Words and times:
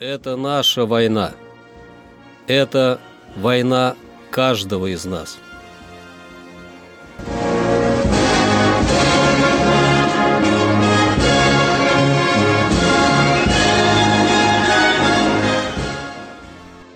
Это 0.00 0.36
наша 0.36 0.86
война. 0.86 1.32
Это 2.46 2.98
война 3.36 3.96
каждого 4.30 4.86
из 4.86 5.04
нас. 5.04 5.38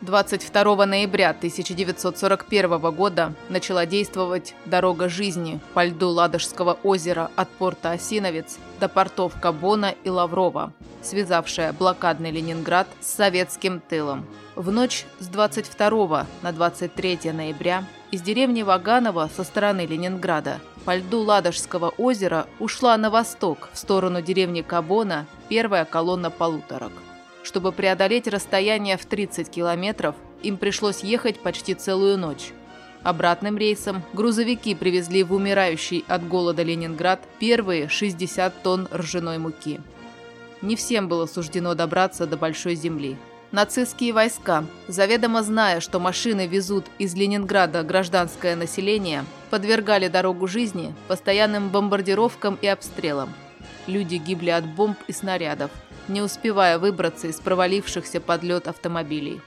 22 0.07 0.85
ноября 0.85 1.31
1941 1.31 2.79
года 2.91 3.34
начала 3.49 3.85
действовать 3.85 4.55
«Дорога 4.63 5.09
жизни» 5.09 5.59
по 5.73 5.83
льду 5.83 6.07
Ладожского 6.07 6.77
озера 6.81 7.30
от 7.35 7.49
порта 7.49 7.91
Осиновец 7.91 8.57
до 8.80 8.88
портов 8.88 9.33
Кабона 9.41 9.93
и 10.05 10.09
Лаврова, 10.09 10.71
связавшая 11.02 11.73
блокадный 11.73 12.31
Ленинград 12.31 12.88
с 13.02 13.07
советским 13.07 13.81
тылом. 13.81 14.25
В 14.55 14.71
ночь 14.71 15.05
с 15.20 15.27
22 15.27 16.25
на 16.41 16.53
23 16.53 17.33
ноября 17.33 17.83
из 18.09 18.21
деревни 18.21 18.63
Ваганово 18.63 19.30
со 19.35 19.44
стороны 19.44 19.85
Ленинграда 19.85 20.61
по 20.85 20.95
льду 20.95 21.19
Ладожского 21.19 21.89
озера 21.97 22.47
ушла 22.59 22.95
на 22.95 23.09
восток 23.09 23.67
в 23.73 23.77
сторону 23.77 24.21
деревни 24.21 24.61
Кабона 24.61 25.25
первая 25.49 25.83
колонна 25.83 26.31
полуторок. 26.31 26.94
Чтобы 27.48 27.72
преодолеть 27.72 28.28
расстояние 28.28 28.98
в 28.98 29.06
30 29.06 29.50
километров, 29.50 30.16
им 30.44 30.58
пришлось 30.58 31.00
ехать 31.00 31.40
почти 31.40 31.76
целую 31.76 32.17
ночь. 32.17 32.52
Обратным 33.04 33.58
рейсом 33.58 34.04
грузовики 34.12 34.76
привезли 34.76 35.23
в 35.23 35.31
умирающий 35.31 36.04
от 36.09 36.28
голода 36.28 36.62
Ленинград 36.64 37.22
первые 37.39 37.88
60 37.88 38.64
тонн 38.64 38.89
ржаной 38.94 39.38
муки. 39.38 39.80
Не 40.62 40.76
всем 40.76 41.08
было 41.08 41.26
суждено 41.26 41.73
добраться 41.73 42.28
до 42.28 42.36
Большой 42.36 42.76
Земли. 42.76 43.16
Нацистские 43.54 44.11
войска, 44.11 44.66
заведомо 44.89 45.42
зная, 45.42 45.80
что 45.80 46.02
машины 46.02 46.48
везут 46.48 46.84
из 47.00 47.16
Ленинграда 47.16 47.82
гражданское 47.84 48.58
население, 48.58 49.23
подвергали 49.52 50.09
дорогу 50.09 50.48
жизни 50.48 50.94
постоянным 51.08 51.70
бомбардировкам 51.70 52.59
и 52.61 52.67
обстрелам. 52.67 53.34
Люди 53.86 54.16
гибли 54.16 54.50
от 54.50 54.66
бомб 54.66 54.98
и 55.08 55.14
снарядов– 55.14 55.72
не 56.09 56.22
успевая 56.22 56.80
выбраться 56.80 57.27
из 57.27 57.39
провалившихся 57.39 58.22
под 58.22 58.44
лед 58.44 58.67
автомобилей. 58.67 59.41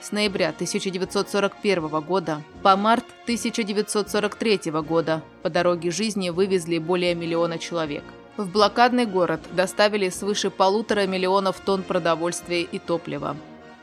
С 0.00 0.10
ноября 0.10 0.48
1941 0.48 2.00
года 2.00 2.42
по 2.62 2.76
март 2.76 3.04
1943 3.22 4.72
года 4.82 5.22
по 5.42 5.50
дороге 5.50 5.92
жизни 5.92 6.30
вывезли 6.30 6.78
более 6.78 7.14
миллиона 7.14 7.58
человек. 7.58 8.02
В 8.36 8.50
блокадный 8.50 9.06
город 9.06 9.40
доставили 9.52 10.08
свыше 10.08 10.50
полутора 10.50 11.06
миллионов 11.06 11.60
тонн 11.60 11.82
продовольствия 11.82 12.62
и 12.62 12.78
топлива. 12.78 13.36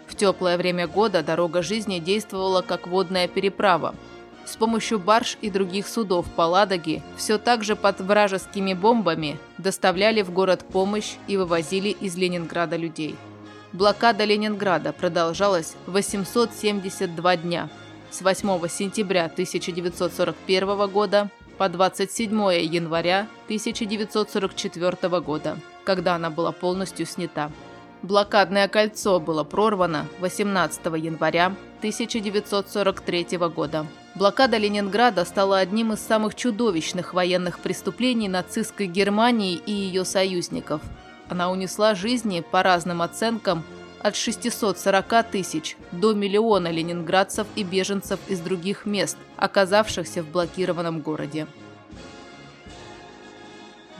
В 0.07 0.15
теплое 0.15 0.57
время 0.57 0.87
года 0.87 1.23
дорога 1.23 1.61
жизни 1.61 1.99
действовала 1.99 2.63
как 2.63 2.87
водная 2.87 3.27
переправа, 3.27 3.95
с 4.49 4.55
помощью 4.55 4.99
барж 4.99 5.37
и 5.41 5.51
других 5.51 5.87
судов 5.87 6.25
по 6.35 6.41
Ладоге 6.41 7.03
все 7.15 7.37
так 7.37 7.63
же 7.63 7.75
под 7.75 8.01
вражескими 8.01 8.73
бомбами 8.73 9.37
доставляли 9.59 10.23
в 10.23 10.31
город 10.31 10.65
помощь 10.67 11.13
и 11.27 11.37
вывозили 11.37 11.89
из 11.89 12.17
Ленинграда 12.17 12.75
людей. 12.75 13.15
Блокада 13.73 14.25
Ленинграда 14.25 14.91
продолжалась 14.91 15.75
872 15.85 17.37
дня 17.37 17.69
с 18.09 18.21
8 18.21 18.67
сентября 18.67 19.25
1941 19.25 20.87
года 20.89 21.29
по 21.59 21.69
27 21.69 22.31
января 22.63 23.27
1944 23.45 25.21
года, 25.21 25.57
когда 25.83 26.15
она 26.15 26.31
была 26.31 26.51
полностью 26.51 27.05
снята. 27.05 27.51
Блокадное 28.01 28.67
кольцо 28.67 29.19
было 29.19 29.43
прорвано 29.43 30.07
18 30.19 30.85
января 30.97 31.47
1943 31.79 33.37
года. 33.53 33.85
Блокада 34.19 34.57
Ленинграда 34.57 35.23
стала 35.23 35.59
одним 35.59 35.93
из 35.93 36.01
самых 36.01 36.35
чудовищных 36.35 37.13
военных 37.13 37.59
преступлений 37.59 38.27
нацистской 38.27 38.85
Германии 38.85 39.55
и 39.65 39.71
ее 39.71 40.03
союзников. 40.03 40.81
Она 41.29 41.49
унесла 41.49 41.95
жизни, 41.95 42.41
по 42.41 42.61
разным 42.61 43.01
оценкам, 43.01 43.63
от 44.01 44.17
640 44.17 45.31
тысяч 45.31 45.77
до 45.93 46.13
миллиона 46.13 46.69
ленинградцев 46.69 47.47
и 47.55 47.63
беженцев 47.63 48.19
из 48.27 48.41
других 48.41 48.85
мест, 48.85 49.15
оказавшихся 49.37 50.21
в 50.21 50.27
блокированном 50.27 50.99
городе. 50.99 51.47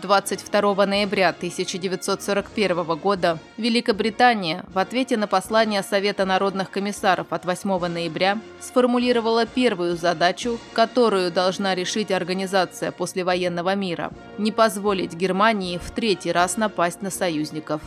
22 0.01 0.85
ноября 0.85 1.29
1941 1.29 2.83
года 2.95 3.39
Великобритания 3.57 4.65
в 4.73 4.79
ответе 4.79 5.17
на 5.17 5.27
послание 5.27 5.83
Совета 5.83 6.25
народных 6.25 6.71
комиссаров 6.71 7.27
от 7.31 7.45
8 7.45 7.87
ноября 7.87 8.39
сформулировала 8.59 9.45
первую 9.45 9.97
задачу, 9.97 10.59
которую 10.73 11.31
должна 11.31 11.75
решить 11.75 12.11
организация 12.11 12.91
послевоенного 12.91 13.75
мира– 13.75 14.11
не 14.37 14.51
позволить 14.51 15.13
Германии 15.13 15.77
в 15.77 15.91
третий 15.91 16.31
раз 16.31 16.57
напасть 16.57 17.01
на 17.01 17.11
союзников. 17.11 17.81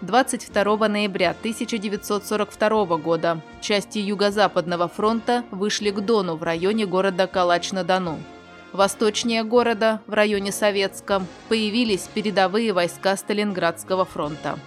22 0.00 0.88
ноября 0.88 1.30
1942 1.30 2.98
года 2.98 3.40
части 3.60 3.98
Юго-Западного 3.98 4.88
фронта 4.88 5.44
вышли 5.50 5.90
к 5.90 6.00
Дону 6.00 6.36
в 6.36 6.44
районе 6.44 6.86
города 6.86 7.26
Калач-на-Дону. 7.26 8.18
Восточнее 8.72 9.44
города, 9.44 10.02
в 10.06 10.12
районе 10.12 10.52
Советском, 10.52 11.26
появились 11.48 12.08
передовые 12.12 12.72
войска 12.72 13.16
Сталинградского 13.16 14.04
фронта. 14.04 14.58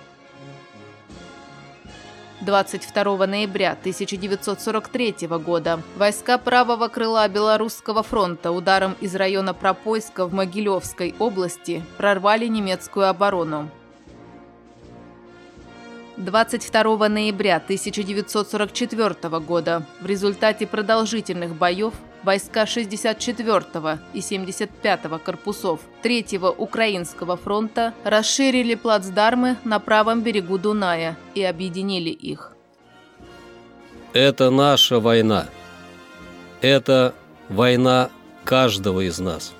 22 2.41 3.28
ноября 3.28 3.73
1943 3.73 5.28
года 5.45 5.79
войска 5.95 6.40
правого 6.40 6.88
крыла 6.88 7.28
Белорусского 7.28 8.01
фронта 8.01 8.51
ударом 8.51 8.95
из 9.00 9.13
района 9.16 9.53
Пропойска 9.53 10.25
в 10.25 10.34
Могилевской 10.34 11.13
области 11.19 11.84
прорвали 11.97 12.47
немецкую 12.47 13.07
оборону. 13.07 13.69
22 16.17 17.09
ноября 17.09 17.57
1944 17.57 19.40
года 19.40 19.85
в 20.01 20.06
результате 20.07 20.66
продолжительных 20.66 21.56
боев 21.56 21.94
войска 22.23 22.63
64-го 22.63 23.99
и 24.13 24.19
75-го 24.19 25.19
корпусов 25.19 25.79
3-го 26.03 26.49
Украинского 26.49 27.37
фронта 27.37 27.93
расширили 28.03 28.75
плацдармы 28.75 29.57
на 29.63 29.79
правом 29.79 30.21
берегу 30.21 30.57
Дуная 30.57 31.17
и 31.35 31.43
объединили 31.43 32.09
их. 32.09 32.55
Это 34.13 34.49
наша 34.49 34.99
война. 34.99 35.47
Это 36.61 37.13
война 37.49 38.09
каждого 38.43 39.01
из 39.01 39.19
нас. 39.19 39.53